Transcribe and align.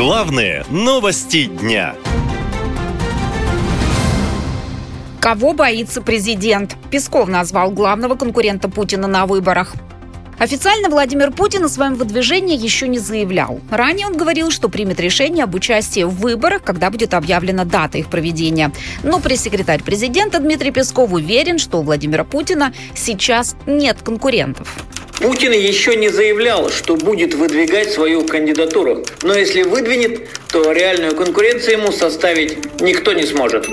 Главные 0.00 0.64
новости 0.70 1.44
дня. 1.44 1.94
Кого 5.20 5.52
боится 5.52 6.00
президент? 6.00 6.74
Песков 6.90 7.28
назвал 7.28 7.70
главного 7.70 8.14
конкурента 8.14 8.70
Путина 8.70 9.06
на 9.06 9.26
выборах. 9.26 9.74
Официально 10.38 10.88
Владимир 10.88 11.32
Путин 11.32 11.64
о 11.64 11.68
своем 11.68 11.96
выдвижении 11.96 12.56
еще 12.56 12.88
не 12.88 12.98
заявлял. 12.98 13.60
Ранее 13.70 14.06
он 14.06 14.16
говорил, 14.16 14.50
что 14.50 14.70
примет 14.70 14.98
решение 15.00 15.44
об 15.44 15.54
участии 15.54 16.04
в 16.04 16.14
выборах, 16.14 16.62
когда 16.62 16.88
будет 16.88 17.12
объявлена 17.12 17.66
дата 17.66 17.98
их 17.98 18.06
проведения. 18.08 18.72
Но 19.02 19.20
пресс-секретарь 19.20 19.82
президента 19.82 20.38
Дмитрий 20.38 20.70
Песков 20.70 21.12
уверен, 21.12 21.58
что 21.58 21.80
у 21.80 21.82
Владимира 21.82 22.24
Путина 22.24 22.72
сейчас 22.94 23.54
нет 23.66 23.98
конкурентов. 24.02 24.78
Путин 25.20 25.52
еще 25.52 25.96
не 25.96 26.08
заявлял, 26.08 26.70
что 26.70 26.96
будет 26.96 27.34
выдвигать 27.34 27.92
свою 27.92 28.24
кандидатуру. 28.24 29.04
Но 29.22 29.34
если 29.34 29.62
выдвинет, 29.62 30.28
то 30.50 30.72
реальную 30.72 31.14
конкуренцию 31.14 31.78
ему 31.78 31.92
составить 31.92 32.80
никто 32.80 33.12
не 33.12 33.24
сможет. 33.24 33.68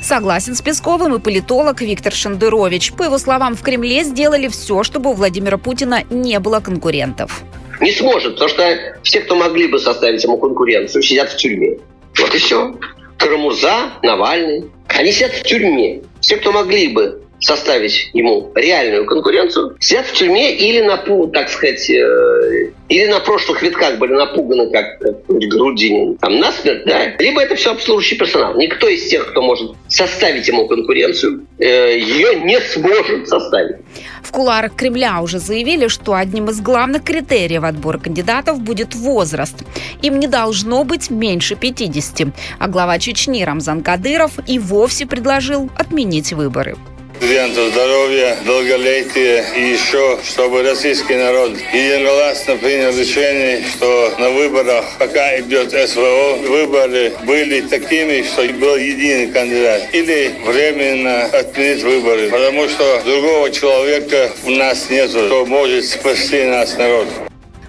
Согласен 0.00 0.54
с 0.54 0.62
Песковым 0.62 1.16
и 1.16 1.18
политолог 1.18 1.80
Виктор 1.80 2.12
Шендерович. 2.12 2.92
По 2.92 3.02
его 3.02 3.18
словам, 3.18 3.56
в 3.56 3.62
Кремле 3.62 4.04
сделали 4.04 4.46
все, 4.46 4.84
чтобы 4.84 5.10
у 5.10 5.14
Владимира 5.14 5.58
Путина 5.58 6.04
не 6.10 6.38
было 6.38 6.60
конкурентов. 6.60 7.42
Не 7.80 7.90
сможет, 7.90 8.34
потому 8.34 8.50
что 8.50 8.78
все, 9.02 9.20
кто 9.20 9.34
могли 9.34 9.66
бы 9.66 9.80
составить 9.80 10.22
ему 10.22 10.38
конкуренцию, 10.38 11.02
сидят 11.02 11.30
в 11.30 11.36
тюрьме. 11.36 11.78
Вот 12.20 12.32
и 12.32 12.38
все. 12.38 12.72
Карамурза, 13.18 13.94
Навальный. 14.02 14.70
Они 14.86 15.10
сидят 15.10 15.32
в 15.32 15.42
тюрьме. 15.42 16.02
Все, 16.20 16.36
кто 16.36 16.52
могли 16.52 16.88
бы 16.88 17.23
составить 17.44 18.10
ему 18.14 18.50
реальную 18.54 19.04
конкуренцию, 19.04 19.76
сидят 19.78 20.06
в 20.06 20.12
тюрьме 20.14 20.56
или 20.56 20.80
на, 20.80 20.96
так 21.28 21.50
сказать, 21.50 21.90
э, 21.90 22.70
или 22.88 23.06
на 23.06 23.20
прошлых 23.20 23.62
витках 23.62 23.98
были 23.98 24.12
напуганы, 24.12 24.70
как 24.70 24.98
Грудинин, 25.28 26.16
там, 26.16 26.38
насмерть, 26.38 26.84
да, 26.86 27.14
либо 27.18 27.42
это 27.42 27.54
все 27.54 27.72
обслуживающий 27.72 28.16
персонал. 28.16 28.56
Никто 28.56 28.88
из 28.88 29.06
тех, 29.08 29.30
кто 29.30 29.42
может 29.42 29.72
составить 29.88 30.48
ему 30.48 30.66
конкуренцию, 30.66 31.46
э, 31.58 31.98
ее 31.98 32.40
не 32.40 32.58
сможет 32.60 33.28
составить. 33.28 33.76
В 34.22 34.32
куларах 34.32 34.74
Кремля 34.74 35.20
уже 35.20 35.38
заявили, 35.38 35.88
что 35.88 36.14
одним 36.14 36.48
из 36.48 36.62
главных 36.62 37.04
критериев 37.04 37.62
отбора 37.62 37.98
кандидатов 37.98 38.60
будет 38.60 38.94
возраст. 38.94 39.56
Им 40.00 40.18
не 40.18 40.28
должно 40.28 40.82
быть 40.84 41.10
меньше 41.10 41.56
50. 41.56 42.28
А 42.58 42.68
глава 42.68 42.98
Чечни 42.98 43.42
Рамзан 43.42 43.82
Кадыров 43.82 44.32
и 44.46 44.58
вовсе 44.58 45.06
предложил 45.06 45.70
отменить 45.76 46.32
выборы 46.32 46.76
президенту 47.24 47.70
здоровья, 47.70 48.36
долголетия 48.44 49.46
и 49.56 49.70
еще, 49.70 50.18
чтобы 50.22 50.62
российский 50.62 51.14
народ 51.14 51.52
единогласно 51.72 52.56
принял 52.56 52.90
решение, 52.94 53.64
что 53.64 54.12
на 54.18 54.28
выборах, 54.28 54.84
пока 54.98 55.40
идет 55.40 55.70
СВО, 55.70 56.36
выборы 56.46 57.14
были 57.24 57.62
такими, 57.62 58.22
что 58.24 58.42
был 58.58 58.76
единый 58.76 59.28
кандидат. 59.28 59.88
Или 59.94 60.34
временно 60.44 61.24
отменить 61.24 61.82
выборы, 61.82 62.28
потому 62.28 62.68
что 62.68 63.00
другого 63.06 63.50
человека 63.50 64.30
у 64.44 64.50
нас 64.50 64.90
нет, 64.90 65.08
кто 65.08 65.46
может 65.46 65.86
спасти 65.86 66.44
нас 66.44 66.76
народ. 66.76 67.08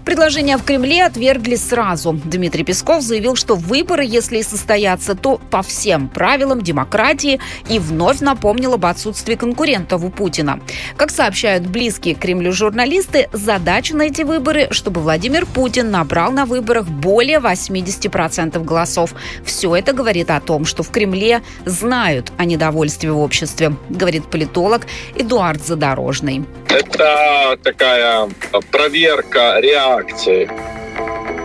Предложение 0.06 0.58
в 0.58 0.64
Кремле 0.64 1.04
отвергли 1.04 1.56
сразу. 1.56 2.14
Дмитрий 2.14 2.64
Песков 2.64 3.02
заявил, 3.02 3.36
что 3.36 3.56
выборы, 3.56 4.06
если 4.06 4.38
и 4.38 4.44
состоятся, 4.44 5.16
то 5.16 5.42
по 5.50 5.64
всем 5.64 6.10
правилам 6.10 6.62
демократии 6.62 7.40
и 7.70 7.80
вновь 7.80 8.20
напомнил 8.20 8.76
об 8.76 8.86
отсутствии 8.86 9.34
конкурентов 9.34 10.04
у 10.04 10.12
Путина. 10.12 10.60
Как 10.96 11.10
сообщают 11.10 11.66
близкие 11.66 12.14
к 12.14 12.20
Кремлю 12.20 12.52
журналисты, 12.52 13.30
задача 13.34 13.96
на 13.96 14.04
эти 14.04 14.22
выборы, 14.22 14.68
чтобы 14.70 15.02
Владимир 15.02 15.48
Путин 15.48 15.90
набрал 15.90 16.32
на 16.32 16.46
выборах 16.46 16.86
более 16.86 17.40
80% 17.40 18.64
голосов. 18.64 19.16
Все 19.44 19.76
это 19.76 19.92
говорит 19.92 20.30
о 20.30 20.40
том, 20.40 20.66
что 20.66 20.84
в 20.84 20.92
Кремле 20.92 21.42
знают 21.66 22.32
о 22.38 22.46
недовольстве 22.46 23.12
в 23.12 23.18
обществе, 23.18 23.76
говорит 23.90 24.30
политолог 24.30 24.84
Эдуард 25.16 25.66
Задорожный. 25.66 26.46
Это 26.70 27.58
такая 27.64 28.30
проверка 28.70 29.60
реакции 29.60 29.95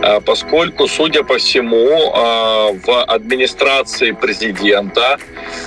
а, 0.03 0.19
поскольку, 0.19 0.87
судя 0.87 1.23
по 1.23 1.37
всему, 1.37 2.11
а, 2.13 2.71
в 2.71 3.03
администрации 3.03 4.11
президента 4.11 5.19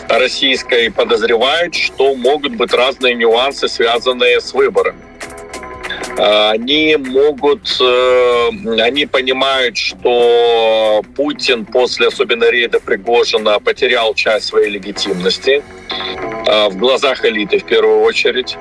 российской 0.09 0.91
подозревают, 0.91 1.75
что 1.75 2.15
могут 2.15 2.57
быть 2.57 2.73
разные 2.73 3.15
нюансы, 3.15 3.69
связанные 3.69 4.41
с 4.41 4.53
выборами. 4.53 4.99
А, 6.19 6.51
они 6.51 6.97
могут, 6.97 7.81
э, 7.81 8.49
они 8.81 9.07
понимают, 9.07 9.77
что 9.77 11.03
Путин 11.17 11.65
после 11.65 12.09
особенно 12.09 12.51
рейда 12.51 12.81
Пригожина 12.81 13.61
потерял 13.61 14.15
часть 14.15 14.47
своей 14.47 14.71
легитимности 14.71 15.63
в 16.47 16.77
глазах 16.77 17.25
элиты 17.25 17.59
в 17.59 17.65
первую 17.65 18.01
очередь. 18.03 18.57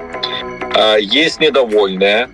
Есть 1.00 1.42
недовольные, 1.42 2.30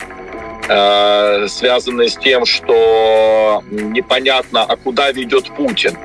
связанные 0.70 2.10
с 2.10 2.16
тем, 2.18 2.46
что 2.46 3.64
непонятно, 3.72 4.64
а 4.64 4.76
куда 4.76 5.12
ведет 5.12 5.50
Путин. 5.56 5.98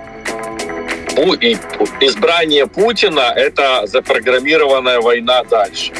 Избрание 2.00 2.66
Путина– 2.66 3.32
это 3.36 3.86
запрограммированная 3.86 5.00
война 5.00 5.44
дальше. 5.44 5.92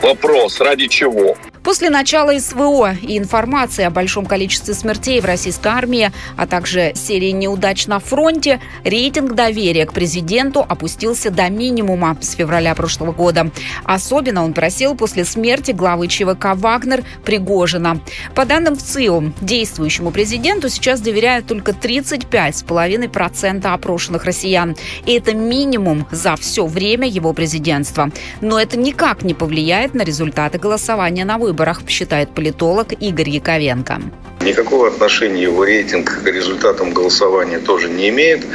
Вопрос, 0.00 0.60
ради 0.60 0.86
чего? 0.86 1.36
После 1.68 1.90
начала 1.90 2.32
СВО 2.38 2.94
и 2.94 3.18
информации 3.18 3.84
о 3.84 3.90
большом 3.90 4.24
количестве 4.24 4.72
смертей 4.72 5.20
в 5.20 5.26
российской 5.26 5.68
армии, 5.68 6.10
а 6.34 6.46
также 6.46 6.92
серии 6.94 7.28
неудач 7.32 7.86
на 7.86 7.98
фронте, 7.98 8.62
рейтинг 8.84 9.34
доверия 9.34 9.84
к 9.84 9.92
президенту 9.92 10.64
опустился 10.66 11.30
до 11.30 11.50
минимума 11.50 12.16
с 12.22 12.30
февраля 12.30 12.74
прошлого 12.74 13.12
года. 13.12 13.50
Особенно 13.84 14.44
он 14.44 14.54
просел 14.54 14.94
после 14.94 15.26
смерти 15.26 15.72
главы 15.72 16.08
ЧВК 16.08 16.54
«Вагнер» 16.54 17.04
Пригожина. 17.22 18.00
По 18.34 18.46
данным 18.46 18.74
ВЦИО, 18.74 19.34
действующему 19.42 20.10
президенту 20.10 20.70
сейчас 20.70 21.02
доверяют 21.02 21.48
только 21.48 21.72
35,5% 21.72 23.66
опрошенных 23.66 24.24
россиян. 24.24 24.74
И 25.04 25.12
это 25.12 25.34
минимум 25.34 26.06
за 26.10 26.34
все 26.36 26.64
время 26.64 27.06
его 27.06 27.34
президентства. 27.34 28.10
Но 28.40 28.58
это 28.58 28.78
никак 28.78 29.22
не 29.22 29.34
повлияет 29.34 29.92
на 29.92 30.00
результаты 30.00 30.58
голосования 30.58 31.26
на 31.26 31.36
выборах 31.36 31.57
выборах, 31.58 31.82
считает 31.88 32.30
политолог 32.30 32.92
Игорь 32.92 33.30
Яковенко. 33.30 34.00
Никакого 34.40 34.88
отношения 34.88 35.42
его 35.42 35.64
рейтинг 35.64 36.22
к 36.22 36.26
результатам 36.26 36.92
голосования 36.92 37.58
тоже 37.58 37.88
не 37.88 38.08
имеет. 38.08 38.46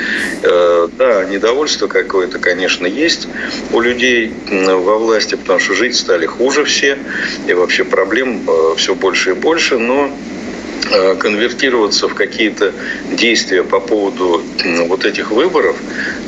Э, 0.44 0.88
да, 0.98 1.26
недовольство 1.26 1.88
какое-то, 1.88 2.40
конечно, 2.40 2.88
есть 2.88 3.28
у 3.74 3.82
людей 3.82 4.32
во 4.50 4.98
власти, 4.98 5.36
потому 5.36 5.60
что 5.60 5.74
жить 5.74 5.96
стали 5.96 6.26
хуже 6.26 6.64
все, 6.64 6.98
и 7.48 7.54
вообще 7.54 7.84
проблем 7.84 8.44
э, 8.48 8.76
все 8.78 8.96
больше 8.96 9.32
и 9.32 9.34
больше, 9.34 9.78
но 9.78 10.10
э, 10.90 11.16
конвертироваться 11.16 12.08
в 12.08 12.16
какие-то 12.16 12.72
действия 13.12 13.64
по 13.64 13.82
поводу 13.82 14.42
вот 14.88 15.06
этих 15.06 15.32
выборов, 15.32 15.76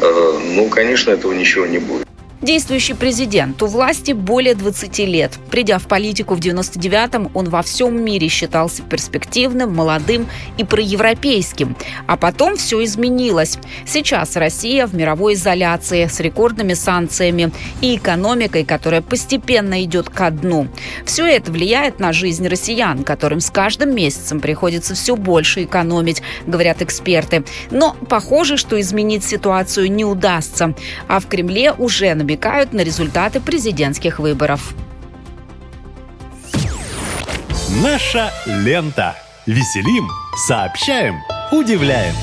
ну, 0.01 0.67
конечно, 0.67 1.11
этого 1.11 1.33
ничего 1.33 1.65
не 1.65 1.79
будет. 1.79 2.04
Действующий 2.45 2.93
президент 2.93 3.63
у 3.63 3.65
власти 3.65 4.11
более 4.11 4.53
20 4.53 4.99
лет. 4.99 5.31
Придя 5.49 5.79
в 5.79 5.87
политику 5.87 6.35
в 6.35 6.39
99-м, 6.39 7.31
он 7.33 7.49
во 7.49 7.63
всем 7.63 7.99
мире 7.99 8.27
считался 8.27 8.83
перспективным, 8.83 9.73
молодым 9.73 10.27
и 10.59 10.63
проевропейским. 10.63 11.75
А 12.05 12.17
потом 12.17 12.55
все 12.55 12.83
изменилось. 12.83 13.57
Сейчас 13.87 14.35
Россия 14.35 14.85
в 14.85 14.93
мировой 14.93 15.33
изоляции 15.33 16.05
с 16.05 16.19
рекордными 16.19 16.75
санкциями 16.75 17.51
и 17.81 17.95
экономикой, 17.95 18.63
которая 18.63 19.01
постепенно 19.01 19.83
идет 19.83 20.09
ко 20.09 20.29
дну. 20.29 20.67
Все 21.03 21.25
это 21.25 21.51
влияет 21.51 21.99
на 21.99 22.13
жизнь 22.13 22.47
россиян, 22.47 23.03
которым 23.03 23.39
с 23.39 23.49
каждым 23.49 23.95
месяцем 23.95 24.39
приходится 24.39 24.93
все 24.93 25.15
больше 25.15 25.63
экономить, 25.63 26.21
говорят 26.45 26.83
эксперты. 26.83 27.43
Но 27.71 27.95
похоже, 28.07 28.57
что 28.57 28.79
изменить 28.79 29.23
ситуацию 29.23 29.91
не 29.91 30.05
удастся. 30.05 30.75
А 31.07 31.19
в 31.19 31.25
Кремле 31.25 31.71
уже 31.71 32.13
набегают 32.13 32.34
намекают 32.35 32.73
на 32.73 32.81
результаты 32.81 33.39
президентских 33.39 34.19
выборов. 34.19 34.73
Наша 37.81 38.29
лента. 38.45 39.15
Веселим, 39.45 40.09
сообщаем, 40.47 41.15
удивляем. 41.51 42.13